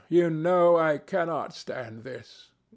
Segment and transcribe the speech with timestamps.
[0.09, 2.49] You know I cannot stand this.